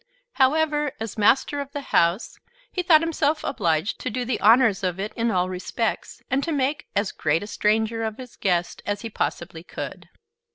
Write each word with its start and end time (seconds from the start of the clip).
However, 0.31 0.93
as 0.99 1.15
master 1.15 1.61
of 1.61 1.73
the 1.73 1.81
house, 1.93 2.39
he 2.71 2.81
thought 2.81 3.01
himself 3.01 3.43
obliged 3.43 3.99
to 3.99 4.09
do 4.09 4.25
the 4.25 4.39
honors 4.41 4.83
of 4.83 4.99
it 4.99 5.13
in 5.15 5.29
all 5.29 5.47
respects, 5.47 6.23
and 6.27 6.43
to 6.43 6.51
make 6.51 6.87
as 6.95 7.11
great 7.11 7.43
a 7.43 7.45
stranger 7.45 8.01
of 8.03 8.17
his 8.17 8.35
guest 8.35 8.81
as 8.83 9.01
he 9.01 9.11
possibly 9.11 9.61
could. 9.63 10.09